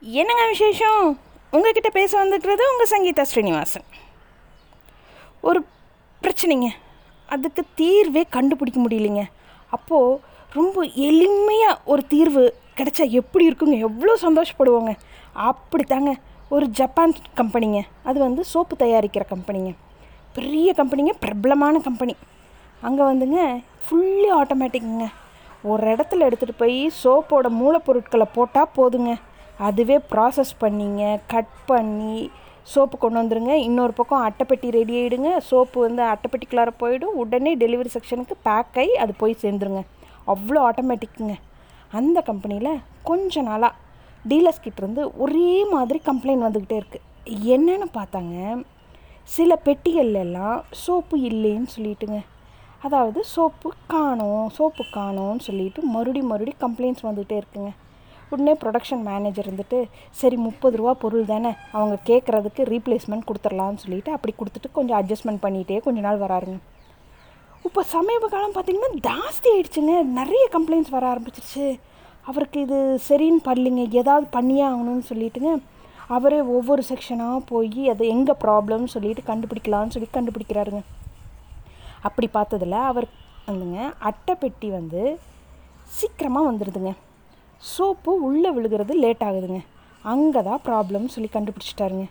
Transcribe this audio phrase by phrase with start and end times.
[0.00, 1.18] என்னங்க விசேஷம்?
[1.50, 3.82] உங்ககிட்ட பேச வந்துக்கிறது உங்கள் சங்கீதா ஸ்ரீனிவாசன்.
[5.40, 5.64] ஒரு
[6.22, 6.68] பிரச்சனைங்க.
[7.26, 9.24] அதுக்கு தீர்வே கண்டுபிடிக்க முடியலைங்க.
[9.68, 10.20] அப்போது
[10.52, 13.78] ரொம்ப எளிமையாக ஒரு தீர்வு கிடைச்சா எப்படி இருக்குங்க?
[13.78, 14.96] எவ்வளோ சந்தோஷப்படுவோங்க.
[15.36, 16.14] அப்படித்தாங்க.
[16.48, 17.80] ஒரு ஜப்பான் கம்பெனிங்க.
[18.02, 19.74] அது வந்து சோப்பு தயாரிக்கிற கம்பெனிங்க.
[20.32, 22.16] பெரிய கம்பெனிங்க பிரபலமான கம்பெனி.
[22.80, 25.08] அங்கே வந்துங்க ஃபுல்லி ஆட்டோமேட்டிக்குங்க
[25.62, 29.16] ஒரு இடத்துல எடுத்துகிட்டு போய் சோப்போட மூலப்பொருட்களை போட்டால் போதுங்க.
[29.66, 31.02] அதுவே ப்ராசஸ் பண்ணிங்க
[31.32, 32.16] கட் பண்ணி
[32.72, 33.52] சோப்பு கொண்டு வந்துருங்க.
[33.66, 37.16] இன்னொரு பக்கம் அட்டைப்பெட்டி ரெடி ஆகிடுங்க சோப்பு வந்து அட்டைப்பெட்டிக்குள்ளார போயிடும்.
[37.22, 39.82] உடனே டெலிவரி செக்ஷனுக்கு பேக் ஆகி அது போய் சேர்ந்துருங்க.
[40.34, 41.36] அவ்வளோ ஆட்டோமேட்டிக்குங்க
[41.98, 43.74] அந்த கம்பெனியில் கொஞ்ச நாளாக
[44.30, 47.04] டீலர்ஸ் கிட்டேருந்து ஒரே மாதிரி கம்ப்ளைண்ட் வந்துக்கிட்டே இருக்குது
[47.54, 48.36] என்னென்னு பார்த்தாங்க.
[49.36, 52.18] சில பெட்டிகள்லாம் சோப்பு இல்லைன்னு சொல்லிட்டுங்க.
[52.86, 57.70] அதாவது சோப்பு காணோம் சோப்பு காணோம்னு சொல்லிட்டு மறுபடி மறுபடி கம்ப்ளைண்ட்ஸ் வந்துகிட்டே இருக்குங்க.
[58.32, 59.78] உடனே ப்ரொடக்ஷன் மேனேஜர் இருந்துட்டு
[60.20, 65.78] சரி முப்பது ரூபா பொருள் தானே அவங்க கேட்குறதுக்கு ரீப்ளேஸ்மெண்ட் கொடுத்துர்லான்னு சொல்லிட்டு அப்படி கொடுத்துட்டு கொஞ்சம் அட்ஜஸ்ட்மெண்ட் பண்ணிகிட்டே
[65.86, 66.58] கொஞ்ச நாள் வராருங்க.
[67.68, 69.94] இப்போ சமீப காலம் பார்த்திங்கன்னா ஜாஸ்தி ஆயிடுச்சுங்க.
[70.18, 71.66] நிறைய கம்ப்ளைண்ட்ஸ் வர ஆரம்பிச்சிருச்சு.
[72.30, 75.52] அவருக்கு இது சரின்னு பண்ணலிங்க ஏதாவது பண்ணியே ஆகணும்னு சொல்லிட்டுங்க
[76.16, 80.82] அவரே ஒவ்வொரு செக்ஷனாக போய் அது எங்கே ப்ராப்ளம்னு சொல்லிட்டு கண்டுபிடிக்கலான்னு சொல்லி கண்டுபிடிக்கிறாருங்க.
[82.08, 83.08] அப்படி பார்த்ததில் அவர்
[83.48, 85.02] வந்துங்க அட்டைப்பெட்டி வந்து
[85.98, 86.92] சீக்கிரமாக வந்துடுதுங்க
[87.72, 89.60] சோப்பு உள்ளே விழுகிறது லேட் ஆகுதுங்க.
[90.12, 92.06] அங்கே தான் ப்ராப்ளம்னு சொல்லி கண்டுபிடிச்சிட்டாருங்க.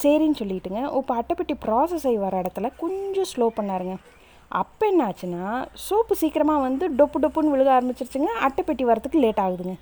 [0.00, 3.94] சரின்னு சொல்லிட்டுங்க இப்போ அட்டைப்பெட்டி ப்ராசஸ் ஆகி வர இடத்துல கொஞ்சம் ஸ்லோ பண்ணாருங்க.
[4.60, 5.44] அப்போ என்ன ஆச்சுன்னா
[5.86, 9.74] சோப்பு சீக்கிரமாக வந்து டொப்பு டொப்புன்னு விழுக ஆரம்பிச்சிருச்சுங்க அட்டைப்பெட்டி வரத்துக்கு லேட் ஆகுதுங்க.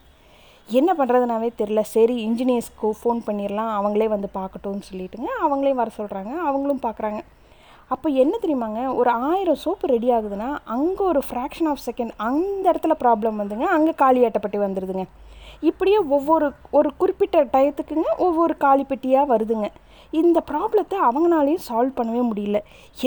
[0.78, 6.84] என்ன பண்ணுறதுனாவே தெரில சரி இன்ஜினியர்ஸ்க்கு ஃபோன் பண்ணிடலாம் அவங்களே வந்து பார்க்கட்டும்னு சொல்லிட்டுங்க அவங்களே வர சொல்கிறாங்க அவங்களும்
[6.86, 7.20] பார்க்குறாங்க.
[7.94, 8.80] அப்போ என்ன தெரியுமாங்க?
[9.00, 13.66] ஒரு ஆயிரம் சோப்பு ரெடி ஆகுதுன்னா அங்கே ஒரு ஃப்ராக்ஷன் ஆஃப் செகண்ட் அந்த இடத்துல ப்ராப்ளம் வந்துங்க.
[13.76, 15.04] அங்கே காலியாட்டப்பட்டு வந்துடுதுங்க
[15.68, 19.68] இப்படியே ஒவ்வொரு ஒரு குறிப்பிட்ட டயத்துக்குங்க ஒவ்வொரு காலி பெட்டியாக வருதுங்க.
[20.20, 22.58] இந்த ப்ராப்ளத்தை அவங்களாலையும் சால்வ் பண்ணவே முடியல.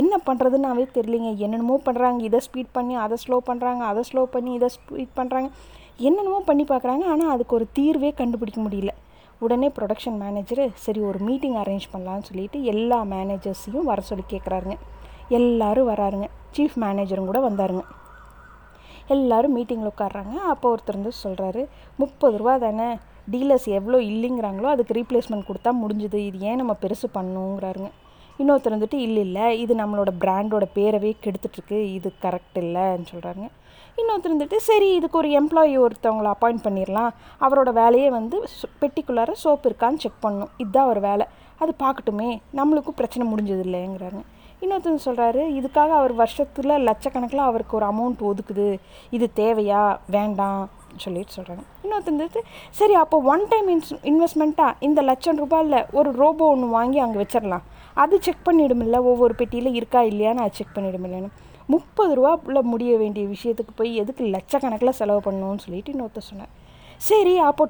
[0.01, 1.31] என்ன பண்ணுறதுன்னாவே தெரியலிங்க.
[1.45, 5.49] என்னென்னமோ பண்ணுறாங்க இதை ஸ்பீட் பண்ணி அதை ஸ்லோ பண்ணுறாங்க அதை ஸ்லோ பண்ணி இதை ஸ்பீட் பண்ணுறாங்க
[6.09, 7.05] என்னென்னமோ பண்ணி பார்க்குறாங்க.
[7.13, 8.93] ஆனால் அதுக்கு ஒரு தீர்வே கண்டுபிடிக்க முடியல.
[9.43, 14.75] உடனே ப்ரொடக்ஷன் மேனேஜரு சரி ஒரு மீட்டிங் அரேஞ்ச் பண்ணலான்னு சொல்லிட்டு எல்லா மேனேஜர்ஸையும் வர சொல்லி கேட்குறாருங்க
[15.37, 16.27] எல்லாரும் வராருங்க.
[16.55, 17.83] சீஃப் மேனேஜரும் கூட வந்தாருங்க.
[19.15, 21.61] எல்லோரும் மீட்டிங்கில் உட்காடுறாங்க அப்போ ஒருத்தர் வந்து சொல்கிறாரு
[22.01, 22.87] முப்பது ரூபா தானே
[23.31, 26.19] டீலர்ஸ் எவ்வளோ இல்லைங்கிறாங்களோ அதுக்கு ரீப்ளேஸ்மெண்ட் கொடுத்தா முடிஞ்சுது.
[26.29, 27.89] இது ஏன் நம்ம பெருசு பண்ணணுங்கிறாருங்க
[28.41, 33.47] இன்னொருத்தர் வந்துட்டு இல்லை இல்லை இது நம்மளோட பிராண்டோட பேரவே கெடுத்துட்ருக்கு இது கரெக்ட் இல்லைன்னு சொல்கிறாங்க
[33.97, 37.11] இன்னொருத்தர் வந்துட்டு சரி இதுக்கு ஒரு எம்ப்ளாயி ஒருத்தவங்களை அப்பாயிண்ட் பண்ணிடலாம்
[37.45, 38.37] அவரோட வேலையே வந்து
[38.81, 40.51] பெட்டிக்குள்ளார சோப்பு இருக்கான்னு செக் பண்ணணும்.
[40.57, 41.25] இதுதான் அவர் வேலை.
[41.61, 42.29] அது பார்க்கட்டுமே
[42.59, 44.21] நம்மளுக்கும் பிரச்சனை முடிஞ்சது இல்லைங்கிறாங்க.
[44.63, 48.67] இன்னொருத்தர் சொல்கிறாரு இதுக்காக அவர் வருஷத்தில் லட்சக்கணக்கில் அவருக்கு ஒரு அமௌண்ட் ஒதுக்குது.
[49.17, 49.83] இது தேவையா?
[50.17, 50.63] வேண்டாம்.
[51.03, 52.41] சொல்லிட்டு சொல்கிறாங்க இன்னொருத்தர் வந்துட்டு
[52.79, 57.65] சரி அப்போ ஒன் டைம் இன்ஸ் இன்வெஸ்ட்மெண்ட்டாக இந்த லட்சம் ரூபாயில் ஒரு ரோபோ ஒன்று வாங்கி அங்கே வச்சிடலாம்
[57.93, 61.31] அது செக் பண்ணிவிடுமில்ல ஒவ்வொரு பெட்டியில் இருக்கா இல்லையான்னு அது செக் பண்ணிவிடுமில்லன்னு
[61.65, 66.51] முப்பது ரூபாக்குள்ள முடிய வேண்டிய விஷயத்துக்கு போய் எதுக்கு லட்சக்கணக்கில் செலவு பண்ணணும்னு சொல்லிட்டு இன்னொருத்தர் சொன்னேன்
[66.97, 67.67] சரி அப்போ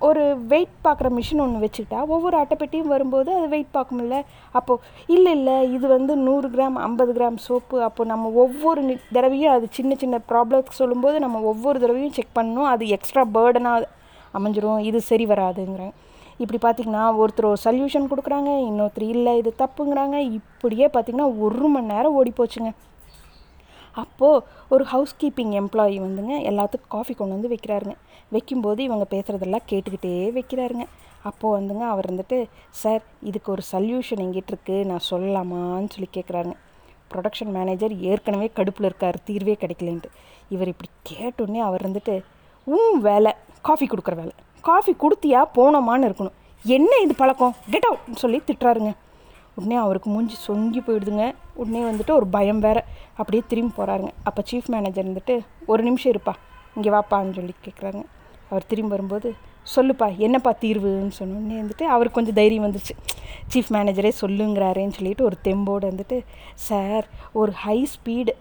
[0.00, 5.72] ஒரு வெயிட் பார்க்குற மிஷின் ஒன்று வச்சுக்கிட்டா ஒவ்வொரு அட்டைப்பெட்டியும் வரும்போது அது வெயிட் பார்க்கும்ல அப்போது இல்லை இல்லை
[5.72, 7.82] இது வந்து நூறு கிராம் ஐம்பது கிராம் சோப்பு.
[7.82, 12.68] அப்போ நம்ம ஒவ்வொரு தடவையும் அது சின்ன சின்ன ப்ராப்ளத்துக்கு சொல்லும்போது நம்ம ஒவ்வொரு தடவையும் செக் பண்ணணும்.
[12.72, 13.84] அது எக்ஸ்ட்ரா பேர்டனாக
[14.34, 14.78] அமைஞ்சிரும்.
[14.78, 15.94] இது சரி வராதுங்கிறேன்
[16.42, 20.16] இப்படி பார்த்திங்கன்னா ஒருத்தர் ஒரு சல்யூஷன் கொடுக்குறாங்க இன்னொருத்தர் இல்லை இது தப்புங்கிறாங்க.
[20.38, 22.70] இப்படியே பார்த்திங்கன்னா ஒரு மணி நேரம் ஓடி போச்சுங்க.
[24.02, 24.44] அப்போது
[24.74, 27.94] ஒரு ஹவுஸ் கீப்பிங் எம்ப்ளாயி வந்துங்க எல்லாத்துக்கும் காஃபி கொண்டு வந்து வைக்கிறாருங்க.
[28.34, 30.84] வைக்கும்போது இவங்க பேசுகிறதெல்லாம் கேட்டுக்கிட்டே வைக்கிறாருங்க.
[31.30, 32.38] அப்போது வந்துங்க அவர் வந்துட்டு
[32.82, 36.56] சார் இதுக்கு ஒரு சல்யூஷன் எங்கிட்ட இருக்குது நான் சொல்லலாமான்னு சொல்லி கேட்குறாருங்க
[37.12, 40.10] ப்ரொடக்ஷன் மேனேஜர் ஏற்கனவே கடுப்பில் இருக்கார் தீர்வே கிடைக்கலன்ட்டு.
[40.54, 42.14] இவர் இப்படி கேட்டோடனே அவர் வந்துட்டு
[42.66, 43.32] உன் வேலை
[43.68, 44.34] காஃபி கொடுக்குற வேலை.
[44.68, 46.36] காஃபி கொடுத்தியா போனோமான்னு இருக்கணும்.
[46.64, 47.54] என்ன இது பழக்கம்?
[47.72, 48.92] கெட் அவுட்னு சொல்லி திட்டுறாருங்க.
[49.58, 51.24] உடனே அவருக்கு மூஞ்சி சொங்கி போயிடுதுங்க.
[51.60, 52.78] உடனே வந்துட்டு ஒரு பயம் வேற.
[53.18, 55.34] அப்படியே திரும்பி போகிறாருங்க அப்போ சீஃப் மேனேஜர் வந்துட்டு
[55.66, 56.34] ஒரு நிமிஷம் இருப்பா.
[56.76, 58.02] இங்கே வாப்பான்னு சொல்லி கேட்குறாங்க
[58.50, 59.28] அவர் திரும்பி வரும்போது
[59.74, 62.94] சொல்லுப்பா என்னப்பா தீர்வுன்னு சொன்னோடனே வந்துட்டு அவருக்கு கொஞ்சம் தைரியம் வந்துச்சு
[63.52, 66.16] சீஃப் மேனேஜரே சொல்லுங்கிறாரேன்னு சொல்லிட்டு ஒரு தெம்போடு வந்துட்டு
[66.68, 67.04] சார்
[67.40, 68.32] ஒரு ஹை ஸ்பீடு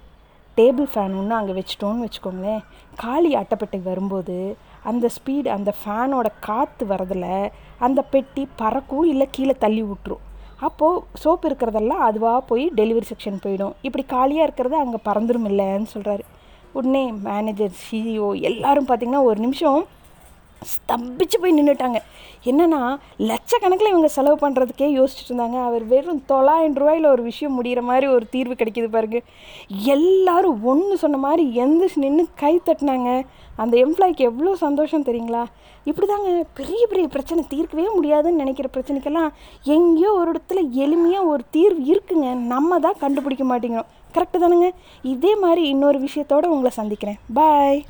[0.58, 2.64] டேபிள் ஃபேன் ஒன்று அங்கே வச்சிட்டோன்னு வச்சுக்கோங்களேன்.
[3.04, 4.36] காலி அட்டைப்பட்டை வரும்போது
[4.84, 10.24] அந்த ஸ்பீடு அந்த ஃபேனோட காற்று வரதில் அந்த பெட்டி பறக்கும் இல்லை கீழே தள்ளி விட்டுரும்.
[10.60, 13.74] அப்போது சோப்பு இருக்கிறதெல்லாம் அதுவாக போய் டெலிவரி செக்ஷன் போயிடும்.
[13.82, 16.26] இப்படி காலியாக இருக்கிறது அங்கே பறந்துடும் இல்லைன்னு சொல்கிறாரு
[16.74, 19.80] உடனே மேனேஜர் சிஇஓ எல்லோரும் பார்த்திங்கன்னா ஒரு நிமிஷம்
[20.74, 22.00] ஸ்தம்பிச்சு போய் நின்றுட்டாங்க
[22.50, 22.80] என்னென்னா
[23.30, 25.58] லட்சக்கணக்கில் இவங்க செலவு பண்ணுறதுக்கே யோசிச்சுட்டு இருந்தாங்க.
[25.68, 29.20] அவர் வெறும் தொள்ளாயிரம் ரூபாயில் ஒரு விஷயம் முடிகிற மாதிரி ஒரு தீர்வு கிடைக்கிது பாருங்க.
[29.96, 33.12] எல்லாரும் ஒன்று சொன்ன மாதிரி எந்திரிச்சு நின்று கை தட்டினாங்க.
[33.64, 35.44] அந்த எம்ப்ளாய்க்கு எவ்வளோ சந்தோஷம் தெரியுங்களா?
[35.90, 39.32] இப்படி தாங்க பெரிய பெரிய பிரச்சனை தீர்க்கவே முடியாதுன்னு நினைக்கிற பிரச்சனைக்கெல்லாம்
[39.78, 42.28] எங்கேயோ ஒரு இடத்துல எளிமையாக ஒரு தீர்வு இருக்குங்க.
[42.54, 43.90] நம்ம தான் கண்டுபிடிக்க மாட்டேங்கிறோம்.
[44.18, 44.70] கரெக்டு தானுங்க?
[45.16, 47.20] இதே மாதிரி இன்னொரு விஷயத்தோடு உங்களை சந்திக்கிறேன்.
[47.40, 47.82] பாய்